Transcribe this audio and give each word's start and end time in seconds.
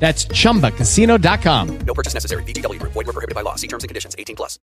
That's 0.00 0.24
chumbacasino.com. 0.26 1.78
No 1.86 1.94
purchase 1.94 2.14
necessary. 2.14 2.42
VGW 2.42 2.80
Group. 2.80 2.94
Void 2.94 3.06
were 3.06 3.12
prohibited 3.12 3.36
by 3.36 3.42
law. 3.42 3.54
See 3.54 3.68
terms 3.68 3.84
and 3.84 3.88
conditions. 3.88 4.16
18 4.18 4.34
plus. 4.34 4.58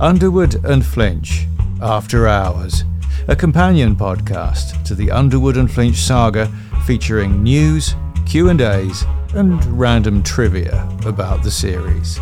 Underwood 0.00 0.64
and 0.64 0.84
Flinch, 0.84 1.46
After 1.80 2.26
Hours, 2.26 2.82
a 3.28 3.36
companion 3.36 3.94
podcast 3.94 4.84
to 4.84 4.96
the 4.96 5.12
Underwood 5.12 5.56
and 5.56 5.70
Flinch 5.70 5.96
saga 5.96 6.50
featuring 6.86 7.42
news, 7.42 7.94
Q&As, 8.26 9.04
and 9.34 9.64
random 9.78 10.22
trivia 10.24 10.88
about 11.06 11.44
the 11.44 11.50
series. 11.52 12.18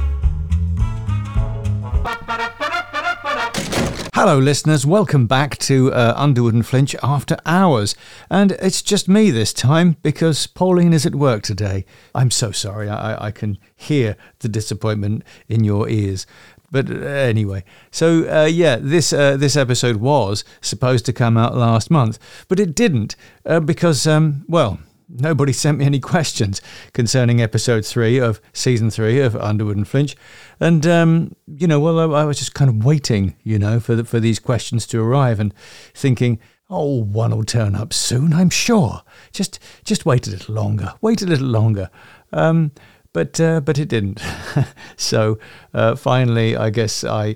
Hello, 4.22 4.38
listeners. 4.38 4.84
Welcome 4.84 5.26
back 5.26 5.56
to 5.60 5.90
uh, 5.94 6.12
Underwood 6.14 6.52
and 6.52 6.66
Flinch 6.66 6.94
After 7.02 7.38
Hours. 7.46 7.94
And 8.28 8.52
it's 8.52 8.82
just 8.82 9.08
me 9.08 9.30
this 9.30 9.54
time 9.54 9.96
because 10.02 10.46
Pauline 10.46 10.92
is 10.92 11.06
at 11.06 11.14
work 11.14 11.42
today. 11.42 11.86
I'm 12.14 12.30
so 12.30 12.52
sorry. 12.52 12.90
I, 12.90 13.28
I 13.28 13.30
can 13.30 13.56
hear 13.74 14.18
the 14.40 14.48
disappointment 14.50 15.24
in 15.48 15.64
your 15.64 15.88
ears. 15.88 16.26
But 16.70 16.90
uh, 16.90 16.96
anyway, 16.96 17.64
so 17.90 18.30
uh, 18.30 18.44
yeah, 18.44 18.76
this 18.76 19.14
uh, 19.14 19.38
this 19.38 19.56
episode 19.56 19.96
was 19.96 20.44
supposed 20.60 21.06
to 21.06 21.14
come 21.14 21.38
out 21.38 21.56
last 21.56 21.90
month, 21.90 22.18
but 22.46 22.60
it 22.60 22.74
didn't 22.74 23.16
uh, 23.46 23.60
because, 23.60 24.06
um, 24.06 24.44
well, 24.46 24.80
nobody 25.10 25.52
sent 25.52 25.78
me 25.78 25.84
any 25.84 26.00
questions 26.00 26.60
concerning 26.92 27.40
episode 27.40 27.84
three 27.84 28.18
of 28.18 28.40
season 28.52 28.90
three 28.90 29.20
of 29.20 29.36
Underwood 29.36 29.76
and 29.76 29.88
Flinch, 29.88 30.16
and 30.58 30.86
um, 30.86 31.36
you 31.46 31.66
know, 31.66 31.80
well, 31.80 31.98
I, 32.14 32.22
I 32.22 32.24
was 32.24 32.38
just 32.38 32.54
kind 32.54 32.68
of 32.68 32.84
waiting, 32.84 33.36
you 33.42 33.58
know, 33.58 33.80
for 33.80 33.96
the, 33.96 34.04
for 34.04 34.20
these 34.20 34.38
questions 34.38 34.86
to 34.88 35.02
arrive 35.02 35.40
and 35.40 35.54
thinking. 35.94 36.38
Oh, 36.72 37.02
one 37.02 37.32
will 37.32 37.42
turn 37.42 37.74
up 37.74 37.92
soon, 37.92 38.32
I'm 38.32 38.48
sure. 38.48 39.02
Just, 39.32 39.58
just 39.82 40.06
wait 40.06 40.28
a 40.28 40.30
little 40.30 40.54
longer. 40.54 40.94
Wait 41.00 41.20
a 41.20 41.26
little 41.26 41.48
longer. 41.48 41.90
Um, 42.32 42.70
but, 43.12 43.40
uh, 43.40 43.60
but 43.60 43.76
it 43.76 43.88
didn't. 43.88 44.22
so 44.96 45.40
uh, 45.74 45.96
finally, 45.96 46.56
I 46.56 46.70
guess 46.70 47.02
I, 47.02 47.34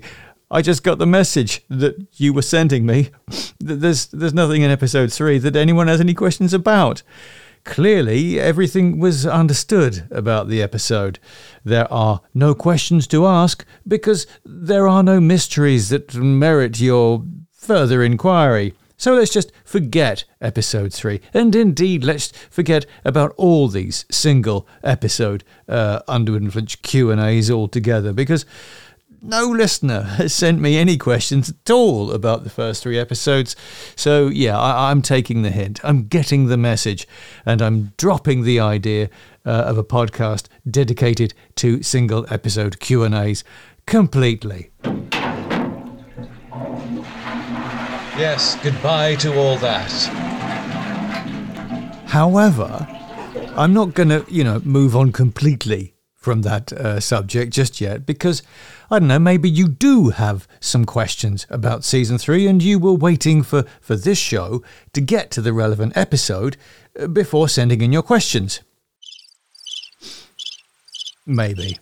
I 0.49 0.61
just 0.61 0.83
got 0.83 0.99
the 0.99 1.05
message 1.05 1.65
that 1.69 2.07
you 2.13 2.33
were 2.33 2.41
sending 2.41 2.85
me. 2.85 3.09
There's, 3.59 4.05
there's 4.07 4.33
nothing 4.33 4.61
in 4.61 4.71
episode 4.71 5.11
three 5.11 5.37
that 5.39 5.55
anyone 5.55 5.87
has 5.87 5.99
any 5.99 6.13
questions 6.13 6.53
about. 6.53 7.01
Clearly, 7.65 8.39
everything 8.39 8.99
was 8.99 9.25
understood 9.25 10.07
about 10.11 10.47
the 10.47 10.61
episode. 10.61 11.19
There 11.63 11.91
are 11.91 12.21
no 12.33 12.53
questions 12.53 13.07
to 13.07 13.25
ask 13.25 13.65
because 13.87 14.27
there 14.45 14.87
are 14.87 15.03
no 15.03 15.19
mysteries 15.19 15.89
that 15.89 16.13
merit 16.13 16.79
your 16.79 17.25
further 17.51 18.03
inquiry. 18.03 18.75
So 18.97 19.15
let's 19.15 19.33
just 19.33 19.51
forget 19.65 20.23
episode 20.39 20.93
three, 20.93 21.19
and 21.33 21.53
indeed 21.53 22.03
let's 22.05 22.31
forget 22.49 22.85
about 23.03 23.33
all 23.35 23.67
these 23.67 24.05
single 24.09 24.67
episode 24.83 25.43
uh, 25.67 25.99
Underwood 26.07 26.43
and 26.43 26.53
Flinch 26.53 26.81
Q 26.81 27.11
and 27.11 27.19
A's 27.19 27.51
altogether, 27.51 28.13
because 28.13 28.45
no 29.25 29.47
listener 29.47 30.01
has 30.17 30.33
sent 30.33 30.59
me 30.59 30.77
any 30.77 30.97
questions 30.97 31.49
at 31.49 31.69
all 31.69 32.11
about 32.11 32.43
the 32.43 32.49
first 32.49 32.83
three 32.83 32.97
episodes. 32.97 33.55
So 33.95 34.27
yeah, 34.27 34.57
I, 34.57 34.91
I'm 34.91 35.01
taking 35.01 35.41
the 35.41 35.51
hint. 35.51 35.79
I'm 35.83 36.07
getting 36.07 36.47
the 36.47 36.57
message, 36.57 37.07
and 37.45 37.61
I'm 37.61 37.93
dropping 37.97 38.43
the 38.43 38.59
idea 38.59 39.09
uh, 39.45 39.49
of 39.49 39.77
a 39.77 39.83
podcast 39.83 40.47
dedicated 40.69 41.33
to 41.55 41.83
single 41.83 42.25
episode 42.29 42.79
Q 42.79 43.03
and 43.03 43.15
A's 43.15 43.43
completely. 43.85 44.71
Yes, 48.17 48.57
goodbye 48.63 49.15
to 49.15 49.37
all 49.37 49.57
that. 49.57 49.91
However, 52.07 52.87
I'm 53.57 53.73
not 53.73 53.93
going 53.93 54.09
to, 54.09 54.25
you 54.29 54.43
know, 54.43 54.61
move 54.63 54.95
on 54.95 55.11
completely 55.11 55.94
from 56.25 56.41
that 56.41 56.73
uh, 56.73 56.99
subject 56.99 57.53
just 57.53 57.79
yet 57.79 58.03
because 58.03 58.41
I 58.89 58.97
don't 58.97 59.07
know, 59.07 59.19
maybe 59.19 59.47
you 59.47 59.67
do 59.67 60.09
have 60.09 60.47
some 60.59 60.83
questions 60.83 61.45
about 61.51 61.83
season 61.83 62.17
three 62.17 62.47
and 62.47 62.63
you 62.63 62.79
were 62.79 62.93
waiting 62.95 63.43
for, 63.43 63.63
for 63.79 63.95
this 63.95 64.17
show 64.17 64.63
to 64.93 65.01
get 65.01 65.29
to 65.31 65.41
the 65.41 65.53
relevant 65.53 65.95
episode 65.95 66.57
uh, 66.99 67.05
before 67.05 67.47
sending 67.47 67.81
in 67.81 67.93
your 67.93 68.01
questions. 68.01 68.61
Maybe. 71.27 71.77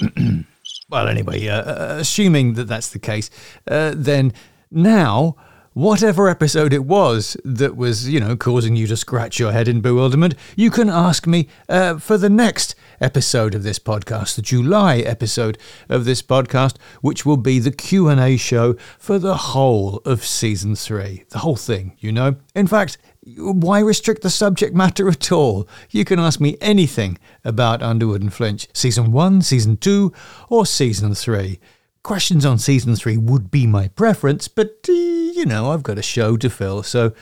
well, 0.90 1.06
anyway, 1.06 1.46
uh, 1.46 1.60
uh, 1.60 1.96
assuming 2.00 2.54
that 2.54 2.68
that's 2.68 2.88
the 2.88 2.98
case, 2.98 3.28
uh, 3.68 3.92
then 3.94 4.32
now, 4.70 5.36
whatever 5.74 6.30
episode 6.30 6.72
it 6.72 6.86
was 6.86 7.36
that 7.44 7.76
was, 7.76 8.08
you 8.08 8.20
know, 8.20 8.36
causing 8.36 8.74
you 8.74 8.86
to 8.86 8.96
scratch 8.96 9.38
your 9.38 9.52
head 9.52 9.68
in 9.68 9.82
bewilderment, 9.82 10.34
you 10.56 10.70
can 10.70 10.88
ask 10.88 11.26
me 11.26 11.46
uh, 11.68 11.98
for 11.98 12.16
the 12.16 12.30
next 12.30 12.74
episode 13.00 13.54
of 13.54 13.62
this 13.62 13.78
podcast, 13.78 14.36
the 14.36 14.42
July 14.42 14.98
episode 14.98 15.58
of 15.88 16.04
this 16.04 16.22
podcast, 16.22 16.76
which 17.00 17.24
will 17.24 17.36
be 17.36 17.58
the 17.58 17.72
Q&A 17.72 18.36
show 18.36 18.74
for 18.98 19.18
the 19.18 19.36
whole 19.36 19.98
of 20.04 20.24
season 20.24 20.74
3. 20.74 21.24
The 21.30 21.38
whole 21.38 21.56
thing, 21.56 21.96
you 21.98 22.12
know. 22.12 22.36
In 22.54 22.66
fact, 22.66 22.98
why 23.36 23.80
restrict 23.80 24.22
the 24.22 24.30
subject 24.30 24.74
matter 24.74 25.08
at 25.08 25.32
all? 25.32 25.68
You 25.90 26.04
can 26.04 26.18
ask 26.18 26.40
me 26.40 26.56
anything 26.60 27.18
about 27.44 27.82
Underwood 27.82 28.22
and 28.22 28.32
Flinch, 28.32 28.68
season 28.72 29.12
1, 29.12 29.42
season 29.42 29.76
2, 29.76 30.12
or 30.48 30.64
season 30.66 31.14
3. 31.14 31.58
Questions 32.02 32.46
on 32.46 32.58
season 32.58 32.94
3 32.94 33.16
would 33.16 33.50
be 33.50 33.66
my 33.66 33.88
preference, 33.88 34.46
but 34.46 34.86
uh, 34.88 34.92
you 34.92 35.44
know, 35.44 35.72
I've 35.72 35.82
got 35.82 35.98
a 35.98 36.02
show 36.02 36.36
to 36.36 36.48
fill, 36.48 36.84
so 36.84 37.12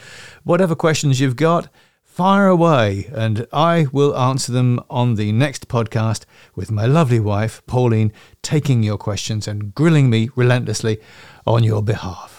whatever 0.42 0.74
questions 0.76 1.20
you've 1.20 1.36
got, 1.36 1.68
fire 2.14 2.46
away, 2.46 3.10
and 3.12 3.44
I 3.52 3.86
will 3.90 4.16
answer 4.16 4.52
them 4.52 4.78
on 4.88 5.16
the 5.16 5.32
next 5.32 5.66
podcast 5.66 6.26
with 6.54 6.70
my 6.70 6.86
lovely 6.86 7.18
wife, 7.18 7.60
Pauline, 7.66 8.12
taking 8.40 8.84
your 8.84 8.98
questions 8.98 9.48
and 9.48 9.74
grilling 9.74 10.08
me 10.10 10.30
relentlessly 10.36 11.00
on 11.44 11.64
your 11.64 11.82
behalf. 11.82 12.33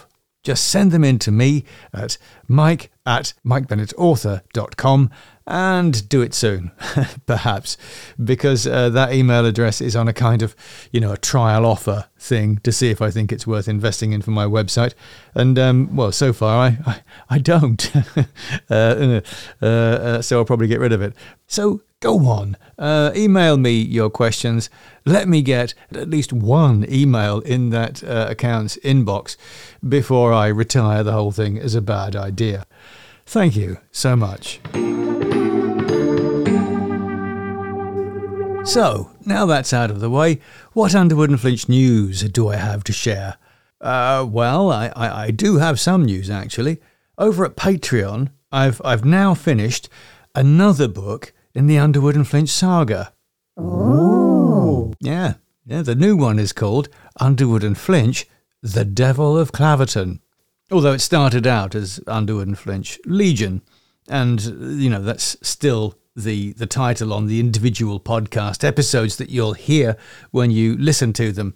Just 0.46 0.70
send 0.70 0.92
them 0.92 1.04
in 1.04 1.18
to 1.20 1.32
me 1.32 1.66
at 1.92 2.20
mike 2.48 2.92
at 3.04 3.34
mikebennettauthor.com 3.44 5.10
and 5.48 6.08
do 6.08 6.22
it 6.22 6.34
soon, 6.34 6.72
perhaps, 7.26 7.78
because 8.24 8.66
uh, 8.66 8.90
that 8.90 9.12
email 9.14 9.46
address 9.46 9.82
is 9.82 9.96
on 9.96 10.08
a 10.08 10.14
kind 10.14 10.42
of, 10.42 10.56
you 10.92 11.00
know, 11.00 11.12
a 11.12 11.18
trial 11.18 11.66
offer 11.66 12.06
thing 12.18 12.58
to 12.60 12.72
see 12.72 12.90
if 12.90 13.02
I 13.02 13.12
think 13.12 13.32
it's 13.32 13.46
worth 13.46 13.68
investing 13.68 14.12
in 14.12 14.22
for 14.22 14.32
my 14.32 14.46
website. 14.46 14.94
And, 15.34 15.58
um, 15.60 15.96
well, 15.96 16.12
so 16.12 16.32
far 16.32 16.58
I, 16.58 16.78
I, 16.86 17.02
I 17.30 17.38
don't. 17.40 17.92
uh, 18.70 19.22
uh, 19.62 19.66
uh, 19.66 20.22
so 20.22 20.40
I'll 20.40 20.46
probably 20.46 20.68
get 20.68 20.80
rid 20.80 20.94
of 20.94 21.02
it. 21.02 21.14
So 21.48 21.82
go 22.06 22.28
on, 22.28 22.56
uh, 22.78 23.12
email 23.16 23.58
me 23.58 23.72
your 23.72 24.12
questions. 24.12 24.70
Let 25.06 25.28
me 25.28 25.42
get 25.42 25.74
at 25.92 26.08
least 26.08 26.32
one 26.32 26.86
email 26.88 27.40
in 27.40 27.72
that 27.72 28.04
uh, 28.04 28.28
account's 28.30 28.78
inbox 28.84 29.38
before 29.88 30.32
I 30.32 30.48
retire 30.48 31.02
the 31.02 31.14
whole 31.14 31.32
thing 31.32 31.58
as 31.58 31.74
a 31.74 31.82
bad 31.82 32.16
idea. 32.16 32.68
Thank 33.26 33.56
you 33.56 33.80
so 33.92 34.16
much. 34.16 34.60
So, 38.70 39.10
now 39.26 39.48
that's 39.48 39.74
out 39.74 39.90
of 39.90 40.00
the 40.00 40.12
way, 40.12 40.40
what 40.74 40.94
Underwood 40.94 41.32
and 41.32 41.42
Flinch 41.42 41.68
news 41.68 42.22
do 42.22 42.50
I 42.50 42.58
have 42.58 42.84
to 42.84 42.94
share? 42.94 43.38
Uh, 43.82 44.28
well, 44.30 44.72
I, 44.72 44.92
I, 44.96 45.24
I 45.24 45.32
do 45.32 45.58
have 45.58 45.80
some 45.80 46.06
news 46.06 46.30
actually. 46.30 46.80
Over 47.18 47.46
at 47.46 47.56
Patreon, 47.56 48.30
I've, 48.52 48.80
I've 48.86 49.06
now 49.06 49.34
finished 49.34 49.90
another 50.36 50.88
book 50.88 51.34
in 51.56 51.68
the 51.68 51.78
Underwood 51.80 52.16
and 52.16 52.28
Flinch 52.28 52.50
saga. 52.50 53.14
Ooh. 53.60 54.94
Yeah, 55.00 55.36
the 55.66 55.96
new 55.96 56.16
one 56.16 56.38
is 56.38 56.54
called 56.54 56.90
Underwood 57.20 57.64
and 57.64 57.78
Flinch, 57.78 58.28
The 58.62 58.86
Devil 58.86 59.38
of 59.38 59.52
Claverton. 59.52 60.20
Although 60.72 60.94
it 60.94 61.00
started 61.00 61.48
out 61.48 61.74
as 61.74 62.00
Underwood 62.08 62.48
and 62.48 62.58
Flinch 62.60 63.00
Legion, 63.06 63.62
and 64.08 64.42
you 64.80 64.90
know 64.90 65.02
that's 65.02 65.38
still 65.42 65.98
the 66.16 66.54
the 66.54 66.66
title 66.66 67.14
on 67.14 67.28
the 67.28 67.40
individual 67.40 68.00
podcast 68.00 68.64
episodes 68.64 69.18
that 69.18 69.30
you'll 69.30 69.54
hear 69.54 69.98
when 70.32 70.52
you 70.52 70.78
listen 70.78 71.14
to 71.14 71.32
them 71.32 71.56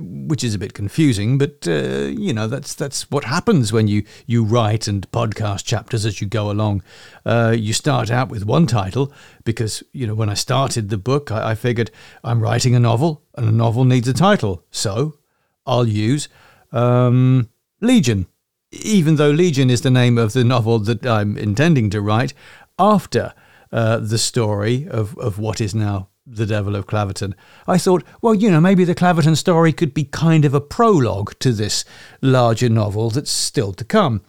which 0.00 0.44
is 0.44 0.54
a 0.54 0.58
bit 0.58 0.74
confusing, 0.74 1.38
but 1.38 1.66
uh, 1.66 2.06
you 2.06 2.32
know 2.32 2.46
that's 2.46 2.74
that's 2.74 3.10
what 3.10 3.24
happens 3.24 3.72
when 3.72 3.88
you 3.88 4.04
you 4.26 4.44
write 4.44 4.86
and 4.86 5.10
podcast 5.10 5.64
chapters 5.64 6.04
as 6.06 6.20
you 6.20 6.26
go 6.26 6.50
along. 6.50 6.82
Uh, 7.24 7.54
you 7.56 7.72
start 7.72 8.10
out 8.10 8.28
with 8.28 8.44
one 8.44 8.66
title 8.66 9.12
because 9.44 9.82
you 9.92 10.06
know 10.06 10.14
when 10.14 10.28
I 10.28 10.34
started 10.34 10.88
the 10.88 10.98
book, 10.98 11.30
I, 11.30 11.50
I, 11.50 11.54
figured 11.54 11.90
I'm 12.24 12.40
writing 12.40 12.74
a 12.74 12.80
novel 12.80 13.22
and 13.34 13.48
a 13.48 13.52
novel 13.52 13.84
needs 13.84 14.08
a 14.08 14.12
title, 14.14 14.64
so 14.70 15.18
I'll 15.66 15.88
use 15.88 16.28
um, 16.72 17.48
Legion, 17.80 18.26
even 18.72 19.16
though 19.16 19.30
Legion 19.30 19.70
is 19.70 19.82
the 19.82 19.90
name 19.90 20.18
of 20.18 20.32
the 20.32 20.44
novel 20.44 20.78
that 20.80 21.06
I'm 21.06 21.36
intending 21.36 21.90
to 21.90 22.00
write 22.00 22.34
after 22.78 23.34
uh, 23.72 23.98
the 23.98 24.18
story 24.18 24.88
of 24.88 25.18
of 25.18 25.38
what 25.38 25.60
is 25.60 25.74
now 25.74 26.08
the 26.30 26.46
Devil 26.46 26.76
of 26.76 26.86
Claverton, 26.86 27.34
I 27.66 27.78
thought, 27.78 28.04
well, 28.22 28.34
you 28.34 28.50
know, 28.50 28.60
maybe 28.60 28.84
the 28.84 28.94
Claverton 28.94 29.36
story 29.36 29.72
could 29.72 29.94
be 29.94 30.04
kind 30.04 30.44
of 30.44 30.54
a 30.54 30.60
prologue 30.60 31.38
to 31.40 31.52
this 31.52 31.84
larger 32.20 32.68
novel 32.68 33.10
that's 33.10 33.30
still 33.30 33.72
to 33.72 33.84
come. 33.84 34.22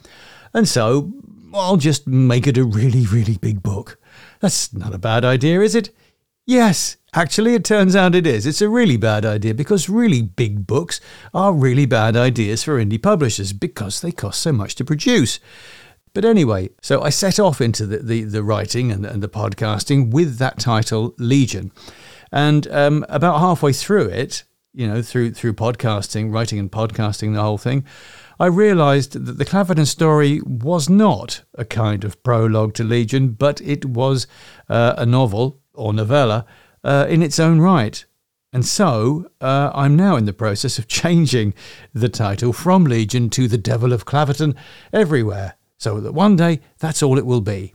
And 0.54 0.68
so 0.68 1.12
I'll 1.54 1.78
just 1.78 2.08
make 2.08 2.48
it 2.48 2.58
a 2.58 2.64
really, 2.64 3.06
really 3.06 3.38
big 3.38 3.62
book. 3.62 4.00
That's 4.40 4.74
not 4.74 4.94
a 4.94 5.00
bad 5.00 5.26
idea, 5.26 5.62
is 5.62 5.76
it? 5.76 5.90
Yes, 6.46 6.98
actually, 7.14 7.54
it 7.54 7.64
turns 7.64 7.96
out 7.96 8.16
it 8.16 8.26
is. 8.26 8.48
It's 8.48 8.62
a 8.62 8.70
really 8.70 8.98
bad 8.98 9.26
idea 9.26 9.54
because 9.54 9.88
really 9.90 10.22
big 10.22 10.66
books 10.66 11.00
are 11.34 11.54
really 11.54 11.86
bad 11.86 12.18
ideas 12.18 12.64
for 12.64 12.84
indie 12.84 13.02
publishers 13.02 13.54
because 13.54 14.02
they 14.02 14.12
cost 14.12 14.40
so 14.40 14.52
much 14.52 14.74
to 14.76 14.86
produce. 14.86 15.40
But 16.14 16.26
anyway, 16.26 16.70
so 16.82 17.02
I 17.02 17.10
set 17.10 17.40
off 17.40 17.62
into 17.62 17.86
the, 17.86 17.98
the, 18.00 18.24
the 18.24 18.44
writing 18.44 18.92
and, 18.92 19.06
and, 19.06 19.22
the 19.22 19.30
podcasting 19.30 20.12
with 20.12 20.38
that 20.38 20.60
title, 20.60 21.14
Legion. 21.18 21.72
And 22.32 22.68
um, 22.72 23.06
about 23.10 23.40
halfway 23.40 23.74
through 23.74 24.08
it, 24.10 24.44
you 24.74 24.88
know, 24.88 25.02
through 25.02 25.34
through 25.34 25.54
podcasting, 25.54 26.32
writing 26.32 26.60
and 26.60 26.72
podcasting, 26.72 27.34
the 27.34 27.42
whole 27.42 27.58
thing, 27.58 27.86
I 28.40 28.46
realised 28.46 29.14
that 29.14 29.38
the 29.38 29.46
Claverton 29.46 29.86
story 29.86 30.42
was 30.46 30.90
not 30.90 31.44
a 31.56 31.66
kind 31.66 32.04
of 32.04 32.22
prologue 32.24 32.74
to 32.76 32.84
Legion, 32.84 33.30
but 33.30 33.60
it 33.62 33.86
was 33.86 34.28
uh, 34.70 34.94
a 34.98 35.06
novel 35.06 35.60
or 35.74 35.94
novella 35.94 36.46
uh, 36.84 37.08
in 37.10 37.22
its 37.22 37.40
own 37.40 37.60
right. 37.60 38.06
And 38.52 38.66
so 38.66 39.30
uh, 39.42 39.72
I'm 39.74 39.96
now 39.96 40.16
in 40.16 40.26
the 40.26 40.34
process 40.34 40.80
of 40.80 40.88
changing 41.02 41.54
the 41.94 42.10
title 42.10 42.54
from 42.54 42.86
Legion 42.86 43.30
to 43.32 43.48
The 43.48 43.58
Devil 43.58 43.94
of 43.94 44.06
Claverton 44.06 44.56
everywhere 44.94 45.56
so 45.80 46.00
that 46.00 46.14
one 46.14 46.36
day 46.36 46.60
that's 46.78 47.02
all 47.02 47.18
it 47.18 47.26
will 47.26 47.42
be. 47.42 47.74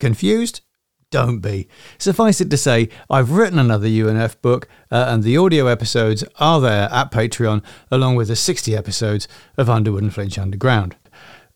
Confused? 0.00 0.62
Don't 1.10 1.38
be. 1.38 1.68
Suffice 1.98 2.40
it 2.40 2.50
to 2.50 2.56
say, 2.56 2.88
I've 3.08 3.30
written 3.30 3.58
another 3.58 3.86
UNF 3.86 4.40
book, 4.42 4.66
uh, 4.90 5.06
and 5.08 5.22
the 5.22 5.36
audio 5.36 5.66
episodes 5.66 6.24
are 6.40 6.60
there 6.60 6.88
at 6.90 7.12
Patreon, 7.12 7.62
along 7.90 8.16
with 8.16 8.28
the 8.28 8.36
60 8.36 8.74
episodes 8.74 9.28
of 9.56 9.70
Underwood 9.70 10.02
and 10.02 10.14
Flinch 10.14 10.38
Underground. 10.38 10.96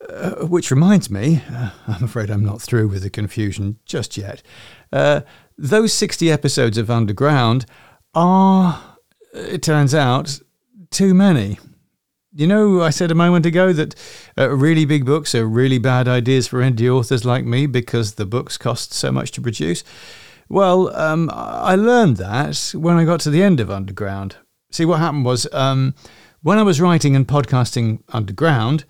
Uh, 0.09 0.47
which 0.47 0.71
reminds 0.71 1.11
me, 1.11 1.43
uh, 1.53 1.71
I'm 1.87 2.05
afraid 2.05 2.31
I'm 2.31 2.45
not 2.45 2.63
through 2.63 2.89
with 2.89 3.03
the 3.03 3.11
confusion 3.11 3.79
just 3.85 4.17
yet. 4.17 4.43
Uh, 4.93 5.23
those 5.59 5.93
60 5.93 6.31
episodes 6.31 6.79
of 6.79 6.91
Underground 6.91 7.67
are, 8.15 8.81
it 9.35 9.63
turns 9.63 9.95
out, 9.95 10.41
too 10.91 11.13
many. 11.13 11.59
You 12.33 12.47
know, 12.47 12.81
I 12.81 12.91
said 12.91 13.11
a 13.11 13.17
moment 13.17 13.45
ago 13.45 13.73
that 13.73 13.97
uh, 14.39 14.51
really 14.51 14.85
big 14.85 15.05
books 15.05 15.35
are 15.35 15.45
really 15.45 15.79
bad 15.79 16.07
ideas 16.07 16.47
for 16.47 16.61
indie 16.61 16.89
authors 16.89 17.25
like 17.25 17.45
me 17.45 17.67
because 17.67 18.15
the 18.15 18.25
books 18.25 18.57
cost 18.57 18.95
so 18.95 19.11
much 19.11 19.33
to 19.33 19.41
produce. 19.41 19.83
Well, 20.49 20.95
um, 20.97 21.29
I 21.33 21.75
learned 21.75 22.19
that 22.19 22.73
when 22.77 22.97
I 22.97 23.05
got 23.05 23.19
to 23.21 23.31
the 23.31 23.43
end 23.43 23.59
of 23.59 23.69
Underground. 23.69 24.37
See, 24.71 24.85
what 24.85 25.01
happened 25.01 25.25
was 25.25 25.53
um, 25.53 25.97
when 26.41 26.57
I 26.57 26.63
was 26.63 26.81
writing 26.81 27.17
and 27.17 27.27
podcasting 27.27 28.05
Underground, 28.11 28.85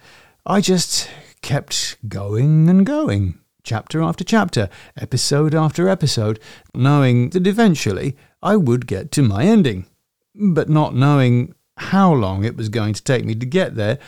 I 0.44 0.60
just 0.60 1.08
kept 1.40 1.96
going 2.08 2.68
and 2.68 2.84
going, 2.84 3.38
chapter 3.62 4.02
after 4.02 4.22
chapter, 4.22 4.68
episode 4.98 5.54
after 5.54 5.88
episode, 5.88 6.38
knowing 6.74 7.30
that 7.30 7.46
eventually 7.46 8.18
I 8.42 8.56
would 8.56 8.86
get 8.86 9.10
to 9.12 9.22
my 9.22 9.44
ending, 9.44 9.86
but 10.34 10.68
not 10.68 10.94
knowing 10.94 11.54
how 11.80 12.12
long 12.12 12.44
it 12.44 12.56
was 12.56 12.68
going 12.68 12.94
to 12.94 13.02
take 13.02 13.24
me 13.24 13.34
to 13.34 13.46
get 13.46 13.74
there, 13.74 13.98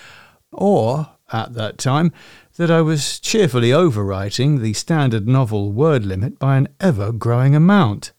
or, 0.53 1.09
at 1.33 1.55
that 1.55 1.79
time, 1.79 2.13
that 2.57 2.71
I 2.71 2.83
was 2.83 3.19
cheerfully 3.19 3.71
overwriting 3.71 4.61
the 4.61 4.75
standard 4.75 5.27
novel 5.27 5.73
word 5.73 6.05
limit 6.05 6.39
by 6.39 6.57
an 6.57 6.69
ever 6.79 7.11
growing 7.13 7.55
amount. 7.57 8.13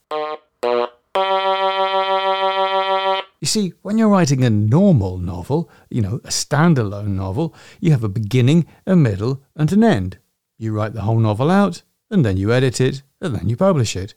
You 3.39 3.47
see, 3.47 3.73
when 3.81 3.97
you're 3.97 4.09
writing 4.09 4.43
a 4.43 4.49
normal 4.49 5.17
novel, 5.17 5.69
you 5.89 6.01
know, 6.01 6.15
a 6.23 6.29
standalone 6.29 7.09
novel, 7.09 7.53
you 7.79 7.91
have 7.91 8.03
a 8.03 8.09
beginning, 8.09 8.65
a 8.87 8.95
middle, 8.95 9.43
and 9.55 9.71
an 9.71 9.83
end. 9.83 10.17
You 10.57 10.73
write 10.73 10.93
the 10.93 11.01
whole 11.01 11.19
novel 11.19 11.51
out, 11.51 11.83
and 12.09 12.25
then 12.25 12.37
you 12.37 12.51
edit 12.53 12.81
it, 12.81 13.03
and 13.21 13.35
then 13.35 13.49
you 13.49 13.57
publish 13.57 13.95
it. 13.95 14.15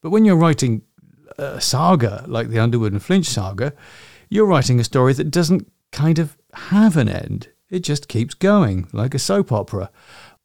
But 0.00 0.10
when 0.10 0.24
you're 0.24 0.36
writing 0.36 0.82
a 1.36 1.60
saga 1.60 2.24
like 2.28 2.48
the 2.48 2.60
Underwood 2.60 2.92
and 2.92 3.02
Flinch 3.02 3.26
saga, 3.26 3.74
you're 4.30 4.46
writing 4.46 4.80
a 4.80 4.84
story 4.84 5.12
that 5.14 5.30
doesn't 5.30 5.70
kind 5.92 6.18
of 6.18 6.38
have 6.54 6.96
an 6.96 7.08
end. 7.08 7.48
It 7.68 7.80
just 7.80 8.08
keeps 8.08 8.32
going, 8.34 8.88
like 8.92 9.14
a 9.14 9.18
soap 9.18 9.52
opera, 9.52 9.90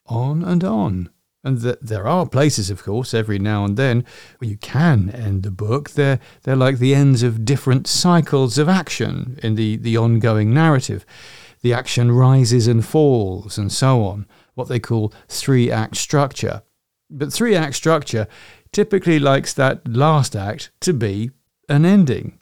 on 0.07 0.43
and 0.43 0.63
on. 0.63 1.09
And 1.43 1.61
th- 1.61 1.77
there 1.81 2.07
are 2.07 2.27
places, 2.27 2.71
of 2.71 2.83
course, 2.83 3.13
every 3.13 3.37
now 3.37 3.63
and 3.63 3.77
then 3.77 4.03
where 4.39 4.49
you 4.49 4.57
can 4.57 5.11
end 5.11 5.43
the 5.43 5.51
book. 5.51 5.91
They're, 5.91 6.19
they're 6.41 6.55
like 6.55 6.79
the 6.79 6.95
ends 6.95 7.21
of 7.21 7.45
different 7.45 7.85
cycles 7.85 8.57
of 8.57 8.67
action 8.67 9.39
in 9.43 9.53
the, 9.53 9.77
the 9.77 9.95
ongoing 9.95 10.51
narrative. 10.53 11.05
The 11.61 11.73
action 11.73 12.11
rises 12.11 12.67
and 12.67 12.83
falls, 12.83 13.59
and 13.59 13.71
so 13.71 14.03
on, 14.03 14.25
what 14.55 14.67
they 14.67 14.79
call 14.79 15.13
three 15.27 15.71
act 15.71 15.97
structure. 15.97 16.63
But 17.11 17.31
three 17.31 17.55
act 17.55 17.75
structure 17.75 18.27
typically 18.71 19.19
likes 19.19 19.53
that 19.53 19.87
last 19.87 20.35
act 20.35 20.71
to 20.81 20.93
be 20.93 21.29
an 21.69 21.85
ending. 21.85 22.39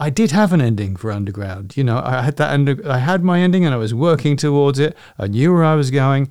I 0.00 0.08
did 0.08 0.30
have 0.30 0.54
an 0.54 0.62
ending 0.62 0.96
for 0.96 1.12
Underground. 1.12 1.76
You 1.76 1.84
know, 1.84 2.00
I 2.02 2.22
had 2.22 2.36
that 2.38 2.50
under, 2.52 2.80
I 2.90 2.98
had 2.98 3.22
my 3.22 3.40
ending 3.40 3.66
and 3.66 3.74
I 3.74 3.76
was 3.76 3.92
working 3.92 4.34
towards 4.34 4.78
it. 4.78 4.96
I 5.18 5.26
knew 5.26 5.52
where 5.52 5.62
I 5.62 5.74
was 5.74 5.90
going. 5.90 6.30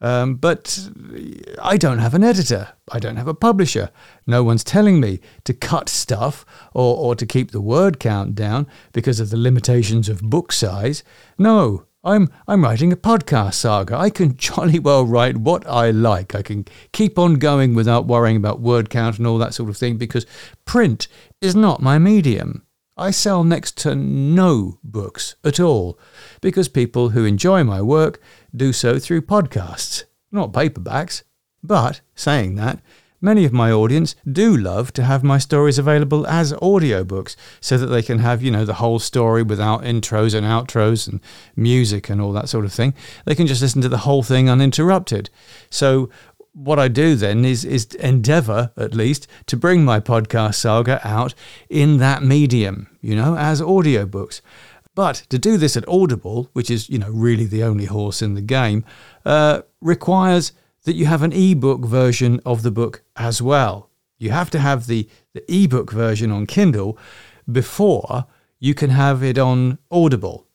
Um, 0.00 0.36
but 0.36 0.88
I 1.60 1.76
don't 1.76 1.98
have 1.98 2.14
an 2.14 2.24
editor. 2.24 2.68
I 2.90 2.98
don't 2.98 3.16
have 3.16 3.28
a 3.28 3.34
publisher. 3.34 3.90
No 4.26 4.42
one's 4.42 4.64
telling 4.64 4.98
me 4.98 5.20
to 5.44 5.52
cut 5.52 5.90
stuff 5.90 6.46
or, 6.72 6.96
or 6.96 7.14
to 7.14 7.26
keep 7.26 7.50
the 7.50 7.60
word 7.60 8.00
count 8.00 8.34
down 8.34 8.66
because 8.92 9.20
of 9.20 9.28
the 9.28 9.36
limitations 9.36 10.08
of 10.08 10.22
book 10.22 10.52
size. 10.52 11.04
No, 11.36 11.84
I'm 12.02 12.30
I'm 12.48 12.64
writing 12.64 12.94
a 12.94 12.96
podcast 12.96 13.54
saga. 13.54 13.98
I 13.98 14.08
can 14.08 14.38
jolly 14.38 14.78
well 14.78 15.04
write 15.04 15.36
what 15.36 15.66
I 15.66 15.90
like. 15.90 16.34
I 16.34 16.40
can 16.40 16.64
keep 16.92 17.18
on 17.18 17.34
going 17.34 17.74
without 17.74 18.06
worrying 18.06 18.38
about 18.38 18.60
word 18.60 18.88
count 18.88 19.18
and 19.18 19.26
all 19.26 19.36
that 19.36 19.52
sort 19.52 19.68
of 19.68 19.76
thing 19.76 19.98
because 19.98 20.24
print 20.64 21.08
is 21.42 21.54
not 21.54 21.82
my 21.82 21.98
medium. 21.98 22.62
I 22.96 23.10
sell 23.10 23.44
next 23.44 23.76
to 23.78 23.94
no 23.94 24.78
books 24.84 25.36
at 25.44 25.58
all 25.58 25.98
because 26.40 26.68
people 26.68 27.10
who 27.10 27.24
enjoy 27.24 27.64
my 27.64 27.80
work 27.80 28.20
do 28.54 28.72
so 28.72 28.98
through 28.98 29.22
podcasts, 29.22 30.04
not 30.30 30.52
paperbacks. 30.52 31.22
But, 31.62 32.00
saying 32.14 32.54
that, 32.56 32.80
many 33.20 33.44
of 33.44 33.52
my 33.52 33.70
audience 33.70 34.16
do 34.30 34.56
love 34.56 34.92
to 34.94 35.04
have 35.04 35.22
my 35.22 35.38
stories 35.38 35.78
available 35.78 36.26
as 36.26 36.52
audiobooks 36.54 37.36
so 37.60 37.76
that 37.76 37.86
they 37.86 38.02
can 38.02 38.18
have, 38.20 38.42
you 38.42 38.50
know, 38.50 38.64
the 38.64 38.74
whole 38.74 38.98
story 38.98 39.42
without 39.42 39.82
intros 39.82 40.34
and 40.34 40.46
outros 40.46 41.06
and 41.06 41.20
music 41.54 42.08
and 42.08 42.20
all 42.20 42.32
that 42.32 42.48
sort 42.48 42.64
of 42.64 42.72
thing. 42.72 42.94
They 43.26 43.34
can 43.34 43.46
just 43.46 43.62
listen 43.62 43.82
to 43.82 43.88
the 43.88 43.98
whole 43.98 44.22
thing 44.22 44.48
uninterrupted. 44.48 45.30
So 45.68 46.08
what 46.52 46.78
I 46.78 46.88
do 46.88 47.14
then 47.14 47.44
is 47.44 47.64
is 47.64 47.86
endeavor 47.94 48.72
at 48.76 48.94
least 48.94 49.26
to 49.46 49.56
bring 49.56 49.84
my 49.84 50.00
podcast 50.00 50.56
saga 50.56 51.00
out 51.06 51.34
in 51.68 51.98
that 51.98 52.22
medium, 52.22 52.88
you 53.00 53.14
know, 53.14 53.36
as 53.36 53.60
audiobooks. 53.60 54.40
But 54.94 55.24
to 55.28 55.38
do 55.38 55.56
this 55.56 55.76
at 55.76 55.88
Audible, 55.88 56.50
which 56.52 56.70
is 56.70 56.88
you 56.88 56.98
know 56.98 57.10
really 57.10 57.46
the 57.46 57.62
only 57.62 57.86
horse 57.86 58.22
in 58.22 58.34
the 58.34 58.40
game, 58.40 58.84
uh, 59.24 59.62
requires 59.80 60.52
that 60.84 60.94
you 60.94 61.06
have 61.06 61.22
an 61.22 61.32
ebook 61.32 61.84
version 61.84 62.40
of 62.44 62.62
the 62.62 62.70
book 62.70 63.02
as 63.16 63.40
well. 63.40 63.90
You 64.18 64.30
have 64.30 64.50
to 64.50 64.58
have 64.58 64.86
the 64.86 65.08
the 65.32 65.44
ebook 65.48 65.92
version 65.92 66.30
on 66.30 66.46
Kindle 66.46 66.98
before 67.50 68.26
you 68.58 68.74
can 68.74 68.90
have 68.90 69.22
it 69.22 69.38
on 69.38 69.78
Audible. 69.90 70.46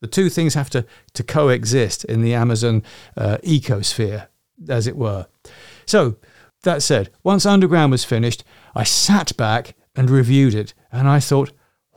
The 0.00 0.06
two 0.06 0.30
things 0.30 0.54
have 0.54 0.70
to, 0.70 0.86
to 1.12 1.22
coexist 1.22 2.04
in 2.06 2.22
the 2.22 2.32
Amazon 2.32 2.82
uh, 3.16 3.36
ecosphere, 3.44 4.28
as 4.68 4.86
it 4.86 4.96
were. 4.96 5.26
So, 5.86 6.16
that 6.62 6.82
said, 6.82 7.10
once 7.22 7.46
Underground 7.46 7.90
was 7.90 8.04
finished, 8.04 8.44
I 8.74 8.84
sat 8.84 9.34
back 9.36 9.74
and 9.96 10.10
reviewed 10.10 10.54
it, 10.54 10.74
and 10.92 11.08
I 11.08 11.18
thought, 11.20 11.52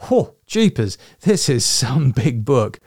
oh, 0.10 0.36
jeepers, 0.46 0.98
this 1.22 1.50
is 1.50 1.66
some 1.66 2.12
big 2.12 2.46
book. 2.46 2.80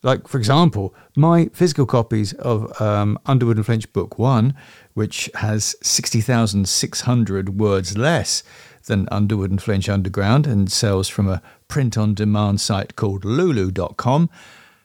Like, 0.06 0.28
for 0.28 0.38
example, 0.38 0.94
my 1.16 1.50
physical 1.52 1.88
copies 1.88 2.34
of 2.34 2.80
um, 2.80 3.18
Underwood 3.26 3.58
and 3.58 3.66
Flinch 3.66 3.92
Book 3.92 4.20
1, 4.20 4.54
which 4.94 5.32
has 5.34 5.76
60,600 5.82 7.60
words 7.60 7.98
less 7.98 8.44
than 8.86 9.08
Underwood 9.12 9.50
and 9.50 9.60
Flinch 9.60 9.90
Underground 9.90 10.46
and 10.46 10.72
sells 10.72 11.10
from 11.10 11.28
a 11.28 11.42
print 11.68 11.98
on 11.98 12.14
demand 12.14 12.62
site 12.62 12.96
called 12.96 13.26
lulu.com, 13.26 14.30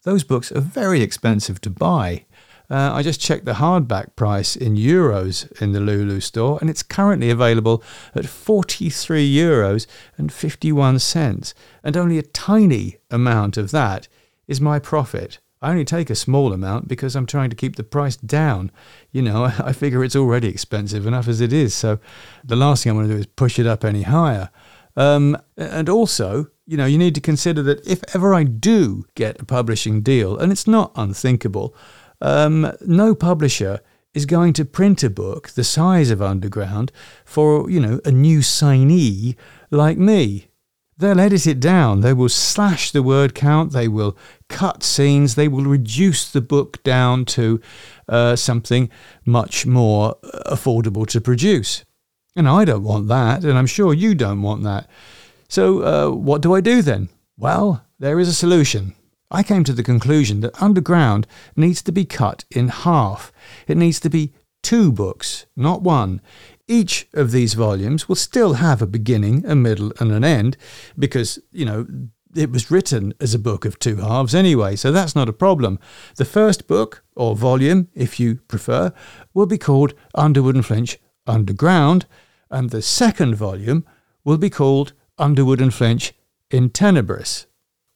those 0.04 0.24
books 0.24 0.50
are 0.52 0.60
very 0.62 1.02
expensive 1.02 1.60
to 1.60 1.68
buy. 1.68 2.24
Uh, 2.70 2.90
I 2.94 3.02
just 3.02 3.20
checked 3.20 3.44
the 3.44 3.54
hardback 3.54 4.16
price 4.16 4.56
in 4.56 4.76
euros 4.76 5.52
in 5.60 5.72
the 5.72 5.80
Lulu 5.80 6.20
store, 6.20 6.56
and 6.62 6.70
it's 6.70 6.82
currently 6.82 7.28
available 7.28 7.82
at 8.14 8.24
43 8.24 9.30
euros 9.30 9.86
and 10.16 10.32
51 10.32 10.98
cents. 11.00 11.52
And 11.84 11.94
only 11.94 12.16
a 12.16 12.22
tiny 12.22 12.96
amount 13.10 13.58
of 13.58 13.70
that 13.72 14.08
is 14.50 14.60
my 14.60 14.80
profit. 14.80 15.38
I 15.62 15.70
only 15.70 15.84
take 15.84 16.10
a 16.10 16.14
small 16.14 16.52
amount 16.52 16.88
because 16.88 17.14
I'm 17.14 17.26
trying 17.26 17.50
to 17.50 17.56
keep 17.56 17.76
the 17.76 17.84
price 17.84 18.16
down. 18.16 18.72
You 19.12 19.22
know, 19.22 19.44
I 19.58 19.72
figure 19.72 20.02
it's 20.02 20.16
already 20.16 20.48
expensive 20.48 21.06
enough 21.06 21.28
as 21.28 21.40
it 21.40 21.52
is. 21.52 21.72
So 21.72 22.00
the 22.44 22.56
last 22.56 22.82
thing 22.82 22.92
I 22.92 22.96
want 22.96 23.08
to 23.08 23.14
do 23.14 23.20
is 23.20 23.26
push 23.26 23.58
it 23.58 23.66
up 23.66 23.84
any 23.84 24.02
higher. 24.02 24.50
Um, 24.96 25.36
and 25.56 25.88
also, 25.88 26.48
you 26.66 26.76
know, 26.76 26.86
you 26.86 26.98
need 26.98 27.14
to 27.14 27.20
consider 27.20 27.62
that 27.62 27.86
if 27.86 28.02
ever 28.14 28.34
I 28.34 28.42
do 28.42 29.04
get 29.14 29.40
a 29.40 29.44
publishing 29.44 30.02
deal, 30.02 30.36
and 30.36 30.50
it's 30.50 30.66
not 30.66 30.90
unthinkable, 30.96 31.74
um, 32.20 32.72
no 32.84 33.14
publisher 33.14 33.80
is 34.12 34.26
going 34.26 34.52
to 34.54 34.64
print 34.64 35.04
a 35.04 35.10
book 35.10 35.50
the 35.50 35.62
size 35.62 36.10
of 36.10 36.20
Underground 36.20 36.90
for, 37.24 37.70
you 37.70 37.78
know, 37.78 38.00
a 38.04 38.10
new 38.10 38.40
signee 38.40 39.36
like 39.70 39.96
me. 39.96 40.49
They'll 41.00 41.18
edit 41.18 41.46
it 41.46 41.60
down. 41.60 42.02
They 42.02 42.12
will 42.12 42.28
slash 42.28 42.90
the 42.90 43.02
word 43.02 43.34
count. 43.34 43.72
They 43.72 43.88
will 43.88 44.18
cut 44.50 44.82
scenes. 44.82 45.34
They 45.34 45.48
will 45.48 45.64
reduce 45.64 46.30
the 46.30 46.42
book 46.42 46.82
down 46.82 47.24
to 47.36 47.58
uh, 48.06 48.36
something 48.36 48.90
much 49.24 49.64
more 49.64 50.16
affordable 50.46 51.06
to 51.06 51.20
produce. 51.20 51.86
And 52.36 52.46
I 52.46 52.66
don't 52.66 52.84
want 52.84 53.08
that, 53.08 53.44
and 53.44 53.56
I'm 53.56 53.66
sure 53.66 53.94
you 53.94 54.14
don't 54.14 54.42
want 54.42 54.62
that. 54.64 54.90
So, 55.48 55.82
uh, 55.82 56.14
what 56.14 56.42
do 56.42 56.54
I 56.54 56.60
do 56.60 56.82
then? 56.82 57.08
Well, 57.38 57.82
there 57.98 58.20
is 58.20 58.28
a 58.28 58.34
solution. 58.34 58.94
I 59.30 59.42
came 59.42 59.64
to 59.64 59.72
the 59.72 59.82
conclusion 59.82 60.40
that 60.40 60.62
Underground 60.62 61.26
needs 61.56 61.82
to 61.82 61.92
be 61.92 62.04
cut 62.04 62.44
in 62.50 62.68
half. 62.68 63.32
It 63.66 63.78
needs 63.78 64.00
to 64.00 64.10
be 64.10 64.34
two 64.62 64.92
books, 64.92 65.46
not 65.56 65.82
one. 65.82 66.20
Each 66.70 67.08
of 67.14 67.32
these 67.32 67.54
volumes 67.54 68.08
will 68.08 68.14
still 68.14 68.52
have 68.54 68.80
a 68.80 68.86
beginning, 68.86 69.44
a 69.44 69.56
middle, 69.56 69.92
and 69.98 70.12
an 70.12 70.22
end 70.22 70.56
because, 70.96 71.40
you 71.50 71.64
know, 71.64 71.84
it 72.36 72.52
was 72.52 72.70
written 72.70 73.12
as 73.18 73.34
a 73.34 73.40
book 73.40 73.64
of 73.64 73.80
two 73.80 73.96
halves 73.96 74.36
anyway, 74.36 74.76
so 74.76 74.92
that's 74.92 75.16
not 75.16 75.28
a 75.28 75.32
problem. 75.32 75.80
The 76.14 76.24
first 76.24 76.68
book, 76.68 77.02
or 77.16 77.34
volume, 77.34 77.88
if 77.92 78.20
you 78.20 78.36
prefer, 78.36 78.92
will 79.34 79.46
be 79.46 79.58
called 79.58 79.94
Underwood 80.14 80.54
and 80.54 80.64
Flinch 80.64 80.96
Underground, 81.26 82.06
and 82.52 82.70
the 82.70 82.82
second 82.82 83.34
volume 83.34 83.84
will 84.22 84.38
be 84.38 84.48
called 84.48 84.92
Underwood 85.18 85.60
and 85.60 85.74
Flinch 85.74 86.12
in 86.52 86.70
Tenebris, 86.70 87.46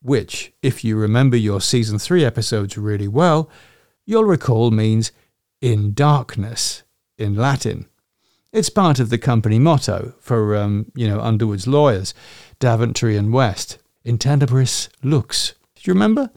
which, 0.02 0.52
if 0.62 0.82
you 0.82 0.96
remember 0.96 1.36
your 1.36 1.60
season 1.60 2.00
3 2.00 2.24
episodes 2.24 2.76
really 2.76 3.08
well, 3.08 3.48
you'll 4.04 4.24
recall 4.24 4.72
means 4.72 5.12
in 5.60 5.94
darkness 5.94 6.82
in 7.16 7.36
Latin. 7.36 7.86
It's 8.54 8.70
part 8.70 9.00
of 9.00 9.10
the 9.10 9.18
company 9.18 9.58
motto 9.58 10.14
for, 10.20 10.54
um, 10.54 10.92
you 10.94 11.08
know, 11.08 11.18
Underwood's 11.18 11.66
lawyers, 11.66 12.14
Daventry 12.60 13.16
and 13.16 13.32
West. 13.32 13.78
In 14.04 14.16
tenebris 14.16 14.88
lux. 15.02 15.54
Do 15.74 15.82
you 15.82 15.92
remember? 15.92 16.30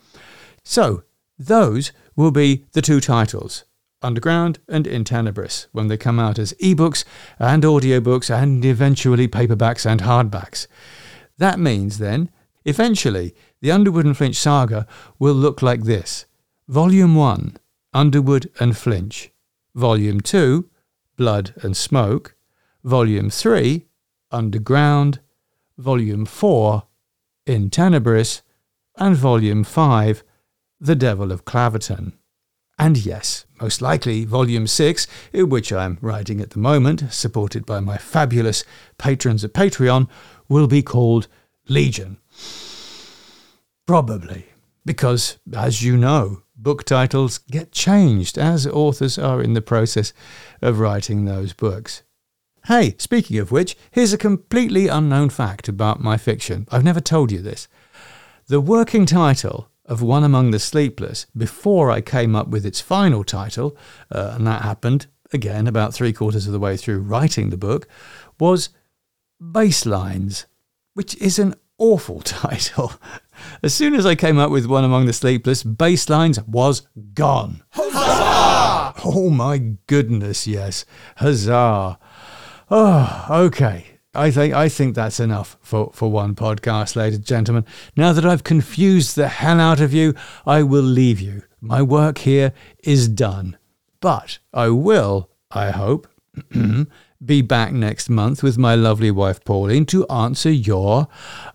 So, 0.63 1.03
those 1.37 1.91
will 2.15 2.31
be 2.31 2.65
the 2.71 2.81
two 2.81 2.99
titles, 3.01 3.65
Underground 4.01 4.57
and 4.67 4.87
In 4.87 5.03
Tenebris, 5.03 5.67
when 5.73 5.89
they 5.89 5.97
come 5.97 6.19
out 6.19 6.39
as 6.39 6.53
ebooks 6.53 7.05
and 7.37 7.61
audiobooks 7.61 8.33
and 8.35 8.65
eventually 8.65 9.27
paperbacks 9.27 9.85
and 9.85 10.01
hardbacks. 10.01 10.65
That 11.37 11.59
means 11.59 11.99
then, 11.99 12.31
eventually, 12.65 13.35
the 13.61 13.69
Underwood 13.71 14.07
and 14.07 14.17
Flinch 14.17 14.37
saga 14.37 14.87
will 15.19 15.35
look 15.35 15.61
like 15.61 15.83
this 15.83 16.25
Volume 16.67 17.13
1, 17.13 17.57
Underwood 17.93 18.49
and 18.59 18.75
Flinch. 18.75 19.29
Volume 19.75 20.19
2, 20.19 20.67
Blood 21.17 21.53
and 21.63 21.75
Smoke, 21.75 22.35
Volume 22.83 23.29
3, 23.31 23.87
Underground, 24.31 25.19
Volume 25.77 26.25
4, 26.25 26.83
In 27.47 27.69
Tenebris, 27.69 28.41
and 28.95 29.15
Volume 29.15 29.63
5, 29.63 30.23
The 30.79 30.95
Devil 30.95 31.31
of 31.31 31.43
Claverton. 31.43 32.13
And 32.79 33.03
yes, 33.03 33.45
most 33.59 33.81
likely 33.81 34.25
Volume 34.25 34.67
6, 34.67 35.07
which 35.33 35.73
I'm 35.73 35.97
writing 36.01 36.39
at 36.39 36.51
the 36.51 36.59
moment, 36.59 37.11
supported 37.11 37.65
by 37.65 37.79
my 37.79 37.97
fabulous 37.97 38.63
patrons 38.99 39.43
at 39.43 39.53
Patreon, 39.53 40.07
will 40.47 40.67
be 40.67 40.83
called 40.83 41.27
Legion. 41.67 42.17
Probably, 43.87 44.45
because, 44.85 45.39
as 45.55 45.81
you 45.81 45.97
know, 45.97 46.43
book 46.57 46.83
titles 46.83 47.37
get 47.37 47.71
changed 47.71 48.37
as 48.37 48.65
authors 48.67 49.17
are 49.17 49.41
in 49.41 49.53
the 49.53 49.61
process 49.61 50.11
of 50.61 50.79
writing 50.79 51.25
those 51.25 51.53
books. 51.53 52.03
Hey, 52.65 52.95
speaking 52.97 53.37
of 53.37 53.51
which, 53.51 53.77
here's 53.91 54.11
a 54.11 54.17
completely 54.17 54.87
unknown 54.87 55.29
fact 55.29 55.69
about 55.69 56.01
my 56.01 56.17
fiction. 56.17 56.67
I've 56.69 56.83
never 56.83 56.99
told 56.99 57.31
you 57.31 57.41
this. 57.41 57.67
The 58.47 58.59
working 58.59 59.05
title 59.05 59.69
of 59.85 60.01
One 60.01 60.23
Among 60.23 60.51
the 60.51 60.59
Sleepless, 60.59 61.27
before 61.35 61.89
I 61.89 62.01
came 62.01 62.35
up 62.35 62.49
with 62.49 62.65
its 62.65 62.81
final 62.81 63.23
title, 63.23 63.77
uh, 64.11 64.33
and 64.35 64.45
that 64.45 64.63
happened, 64.63 65.07
again, 65.31 65.67
about 65.67 65.93
three 65.93 66.11
quarters 66.11 66.45
of 66.45 66.53
the 66.53 66.59
way 66.59 66.75
through 66.75 66.99
writing 66.99 67.49
the 67.49 67.57
book, 67.57 67.87
was 68.37 68.69
Baselines, 69.41 70.45
which 70.93 71.15
is 71.21 71.39
an 71.39 71.55
awful 71.77 72.19
title. 72.21 72.93
As 73.63 73.73
soon 73.73 73.93
as 73.95 74.05
I 74.05 74.15
came 74.15 74.37
up 74.37 74.51
with 74.51 74.65
one 74.65 74.83
among 74.83 75.05
the 75.05 75.13
sleepless, 75.13 75.63
Baselines 75.63 76.45
was 76.47 76.81
gone. 77.13 77.63
Huzzah! 77.71 78.93
Oh 79.05 79.29
my 79.29 79.57
goodness, 79.87 80.47
yes. 80.47 80.85
Huzzah. 81.17 81.99
Oh, 82.69 83.25
okay. 83.29 83.85
I 84.13 84.31
think 84.31 84.53
I 84.53 84.67
think 84.67 84.95
that's 84.95 85.19
enough 85.19 85.57
for, 85.61 85.91
for 85.93 86.09
one 86.09 86.33
podcast, 86.33 86.95
ladies 86.95 87.17
and 87.17 87.25
gentlemen. 87.25 87.65
Now 87.95 88.13
that 88.13 88.25
I've 88.25 88.43
confused 88.43 89.15
the 89.15 89.27
hell 89.27 89.59
out 89.59 89.79
of 89.79 89.93
you, 89.93 90.15
I 90.45 90.63
will 90.63 90.81
leave 90.81 91.19
you. 91.19 91.43
My 91.61 91.81
work 91.81 92.19
here 92.19 92.53
is 92.83 93.07
done. 93.07 93.57
But 93.99 94.39
I 94.53 94.69
will, 94.69 95.29
I 95.51 95.71
hope, 95.71 96.07
be 97.25 97.41
back 97.41 97.73
next 97.73 98.09
month 98.09 98.43
with 98.43 98.57
my 98.57 98.75
lovely 98.75 99.11
wife 99.11 99.43
Pauline 99.43 99.85
to 99.87 100.07
answer 100.07 100.49
your 100.51 101.09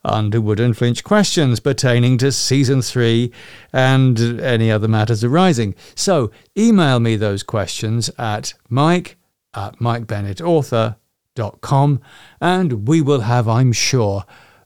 Underwood 0.04 0.61
and 0.61 0.76
Flinch 0.76 1.02
questions 1.04 1.61
pertaining 1.61 2.19
to 2.19 2.31
season 2.33 2.83
three 2.83 3.33
and 3.73 4.40
any 4.40 4.71
other 4.71 4.88
matters 4.88 5.25
arising. 5.25 5.75
So 5.95 6.31
email 6.57 7.00
me 7.00 7.16
those 7.16 7.42
questions 7.42 8.11
at 8.19 8.52
mike 8.69 9.16
at 9.54 9.78
mikebennettauthor.com 9.78 12.00
and 12.40 12.88
we 12.88 13.00
will 13.00 13.21
have, 13.21 13.49
I'm 13.49 13.73
sure, 13.73 14.25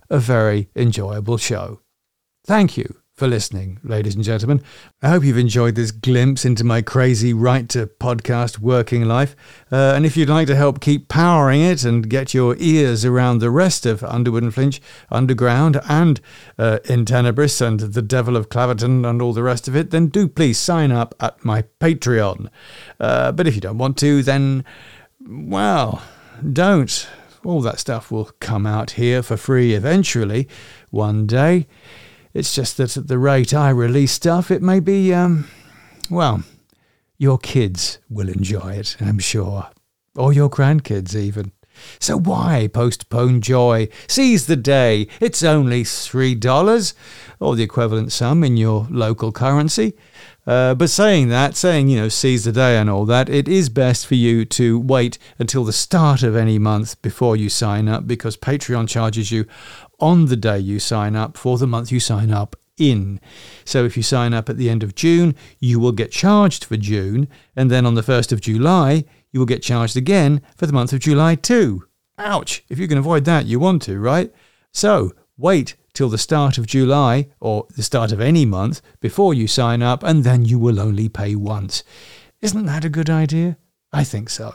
a 0.09 0.19
very 0.19 0.69
enjoyable 0.75 1.39
show. 1.39 1.81
Thank 2.45 2.77
you 2.77 3.06
for 3.17 3.27
listening, 3.27 3.81
ladies 3.83 4.15
and 4.15 4.23
gentlemen. 4.23 4.63
I 5.01 5.09
hope 5.09 5.25
you've 5.25 5.39
enjoyed 5.39 5.75
this 5.75 5.91
glimpse 5.91 6.45
into 6.45 6.65
my 6.65 6.83
crazy 6.83 7.33
write 7.33 7.71
to 7.71 7.87
podcast 7.87 8.59
working 8.59 9.07
life. 9.07 9.35
Uh, 9.73 9.95
and 9.97 10.05
if 10.05 10.19
you'd 10.19 10.29
like 10.29 10.47
to 10.49 10.55
help 10.55 10.83
keep 10.83 11.09
powering 11.09 11.63
it 11.63 11.83
and 11.83 12.11
get 12.11 12.35
your 12.35 12.57
ears 12.59 13.07
around 13.07 13.39
the 13.39 13.51
rest 13.51 13.87
of 13.87 14.05
Underwood 14.05 14.43
and 14.43 14.53
Flinch, 14.53 14.83
Underground, 15.11 15.81
and 15.89 16.21
uh, 16.59 16.81
In 16.85 17.07
Tenebris, 17.07 17.63
and 17.67 17.81
The 17.81 18.03
Devil 18.03 18.37
of 18.37 18.51
Claverton, 18.51 19.07
and 19.07 19.23
all 19.23 19.33
the 19.33 19.43
rest 19.43 19.67
of 19.67 19.75
it, 19.75 19.93
then 19.93 20.09
do 20.09 20.29
please 20.29 20.59
sign 20.59 20.93
up 20.93 21.15
at 21.19 21.43
my 21.43 21.65
Patreon. 21.81 22.51
Uh, 23.01 23.33
but 23.33 23.47
if 23.47 23.55
you 23.55 23.63
don't 23.63 23.79
want 23.79 23.97
to, 23.99 24.23
then, 24.23 24.63
well, 25.27 26.03
don't. 26.53 27.09
All 27.45 27.63
that 27.63 27.81
stuff 27.81 28.11
will 28.11 28.31
come 28.41 28.67
out 28.67 28.93
here 28.93 29.23
for 29.23 29.39
free 29.39 29.73
eventually, 29.73 30.49
one 30.91 31.27
day. 31.27 31.67
It's 32.37 32.55
just 32.55 32.77
that 32.77 32.99
at 32.99 33.09
the 33.09 33.19
rate 33.19 33.55
I 33.55 33.71
release 33.71 34.13
stuff, 34.13 34.51
it 34.51 34.61
may 34.61 34.79
be, 34.79 35.15
um, 35.15 35.49
well, 36.11 36.43
your 37.17 37.39
kids 37.39 37.99
will 38.11 38.29
enjoy 38.29 38.75
it, 38.75 38.95
I'm 39.01 39.19
sure. 39.19 39.71
Or 40.15 40.35
your 40.35 40.51
grandkids, 40.51 41.17
even. 41.17 41.53
So 41.99 42.19
why 42.19 42.69
postpone 42.71 43.41
joy? 43.41 43.89
Seize 44.07 44.47
the 44.47 44.57
day. 44.57 45.09
It's 45.19 45.43
only 45.43 45.83
$3, 45.83 46.95
or 47.41 47.57
the 47.57 47.63
equivalent 47.63 48.13
sum 48.13 48.45
in 48.45 48.59
your 48.59 48.87
local 48.91 49.33
currency. 49.33 49.95
Uh, 50.47 50.75
but 50.75 50.91
saying 50.91 51.29
that, 51.29 51.57
saying, 51.57 51.89
you 51.89 51.99
know, 51.99 52.09
seize 52.09 52.45
the 52.45 52.53
day 52.53 52.77
and 52.77 52.89
all 52.89 53.05
that, 53.07 53.29
it 53.29 53.49
is 53.49 53.69
best 53.69 54.07
for 54.07 54.15
you 54.15 54.45
to 54.45 54.79
wait 54.79 55.19
until 55.39 55.65
the 55.65 55.73
start 55.73 56.23
of 56.23 56.37
any 56.37 56.59
month 56.59 57.01
before 57.03 57.35
you 57.35 57.49
sign 57.49 57.89
up 57.89 58.07
because 58.07 58.37
Patreon 58.37 58.89
charges 58.89 59.33
you 59.33 59.47
on 59.99 60.27
the 60.27 60.37
day 60.37 60.59
you 60.59 60.79
sign 60.79 61.17
up 61.17 61.37
for 61.37 61.59
the 61.59 61.67
month 61.67 61.91
you 61.91 62.01
sign 62.01 62.31
up 62.31 62.57
in. 62.79 63.21
So 63.65 63.85
if 63.85 63.97
you 63.97 64.03
sign 64.03 64.35
up 64.35 64.49
at 64.49 64.57
the 64.57 64.69
end 64.69 64.83
of 64.83 64.95
June, 64.95 65.35
you 65.59 65.81
will 65.81 65.93
get 65.93 66.11
charged 66.11 66.65
for 66.65 66.77
June, 66.77 67.29
and 67.55 67.71
then 67.71 67.87
on 67.87 67.95
the 67.95 68.03
1st 68.03 68.33
of 68.33 68.41
July, 68.41 69.05
you 69.33 69.41
will 69.41 69.47
get 69.47 69.63
charged 69.63 69.97
again 69.97 70.43
for 70.57 70.67
the 70.67 70.73
month 70.73 70.93
of 70.93 71.01
July 71.01 71.35
too. 71.35 71.85
Ouch! 72.19 72.65
If 72.69 72.79
you 72.79 72.89
can 72.89 72.99
avoid 72.99 73.25
that, 73.25 73.47
you 73.47 73.59
want 73.59 73.83
to, 73.83 73.99
right? 73.99 74.33
So 74.73 75.13
wait 75.37 75.77
till 75.93 76.09
the 76.09 76.19
start 76.19 76.59
of 76.59 76.67
July 76.67 77.29
or 77.41 77.67
the 77.75 77.83
start 77.83 78.13
of 78.13 78.21
any 78.21 78.45
month 78.45 78.83
before 79.01 79.35
you 79.35 79.47
sign 79.47 79.83
up, 79.83 80.03
and 80.03 80.25
then 80.25 80.45
you 80.45 80.59
will 80.59 80.81
only 80.81 81.09
pay 81.09 81.35
once. 81.35 81.83
Isn't 82.43 82.67
that 82.67 82.85
a 82.85 82.91
good 82.91 83.09
idea? 83.11 83.57
I 83.93 84.05
think 84.05 84.29
so. 84.29 84.55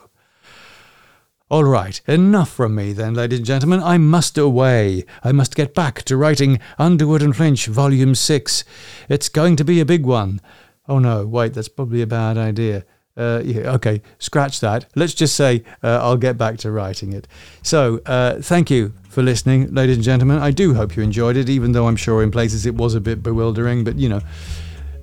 All 1.51 1.65
right, 1.65 1.99
enough 2.07 2.49
from 2.49 2.75
me 2.75 2.93
then, 2.93 3.13
ladies 3.13 3.39
and 3.39 3.45
gentlemen. 3.45 3.83
I 3.83 3.97
must 3.97 4.37
away. 4.37 5.03
I 5.21 5.33
must 5.33 5.53
get 5.53 5.75
back 5.75 6.01
to 6.03 6.15
writing 6.15 6.61
Underwood 6.79 7.21
and 7.21 7.35
Flinch, 7.35 7.65
Volume 7.65 8.15
6. 8.15 8.63
It's 9.09 9.27
going 9.27 9.57
to 9.57 9.65
be 9.65 9.81
a 9.81 9.85
big 9.85 10.05
one. 10.05 10.39
Oh 10.87 10.97
no, 10.97 11.27
wait, 11.27 11.53
that's 11.53 11.67
probably 11.67 12.01
a 12.01 12.07
bad 12.07 12.37
idea. 12.37 12.85
Uh, 13.17 13.41
yeah, 13.43 13.73
okay, 13.73 14.01
scratch 14.17 14.61
that. 14.61 14.85
Let's 14.95 15.13
just 15.13 15.35
say 15.35 15.65
uh, 15.83 15.99
I'll 16.01 16.15
get 16.15 16.37
back 16.37 16.57
to 16.59 16.71
writing 16.71 17.11
it. 17.11 17.27
So, 17.63 17.99
uh, 18.05 18.41
thank 18.41 18.71
you 18.71 18.93
for 19.09 19.21
listening, 19.21 19.73
ladies 19.73 19.97
and 19.97 20.05
gentlemen. 20.05 20.39
I 20.39 20.51
do 20.51 20.75
hope 20.75 20.95
you 20.95 21.03
enjoyed 21.03 21.35
it, 21.35 21.49
even 21.49 21.73
though 21.73 21.87
I'm 21.87 21.97
sure 21.97 22.23
in 22.23 22.31
places 22.31 22.65
it 22.65 22.75
was 22.75 22.95
a 22.95 23.01
bit 23.01 23.21
bewildering, 23.21 23.83
but 23.83 23.99
you 23.99 24.07
know, 24.07 24.21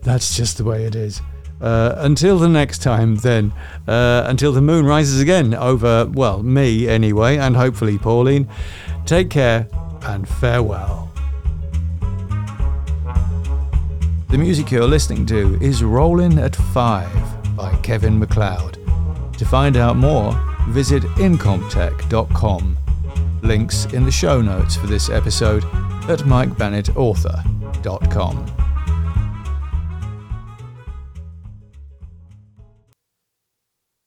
that's 0.00 0.34
just 0.34 0.56
the 0.56 0.64
way 0.64 0.86
it 0.86 0.94
is. 0.94 1.20
Uh, 1.60 1.94
until 1.98 2.38
the 2.38 2.48
next 2.48 2.82
time, 2.82 3.16
then, 3.16 3.52
uh, 3.86 4.24
until 4.26 4.52
the 4.52 4.60
moon 4.60 4.86
rises 4.86 5.20
again 5.20 5.54
over, 5.54 6.06
well, 6.06 6.42
me 6.42 6.88
anyway, 6.88 7.36
and 7.36 7.56
hopefully 7.56 7.98
Pauline, 7.98 8.48
take 9.06 9.30
care 9.30 9.68
and 10.02 10.28
farewell. 10.28 11.12
The 14.28 14.38
music 14.38 14.70
you're 14.70 14.86
listening 14.86 15.26
to 15.26 15.58
is 15.60 15.82
Rolling 15.82 16.38
at 16.38 16.54
Five 16.54 17.56
by 17.56 17.74
Kevin 17.82 18.18
MacLeod. 18.18 18.78
To 19.38 19.46
find 19.46 19.76
out 19.76 19.96
more, 19.96 20.32
visit 20.68 21.02
incompetech.com. 21.02 22.78
Links 23.42 23.84
in 23.86 24.04
the 24.04 24.10
show 24.10 24.42
notes 24.42 24.76
for 24.76 24.86
this 24.86 25.08
episode 25.08 25.64
at 26.08 26.20
mikebennettauthor.com. 26.20 28.67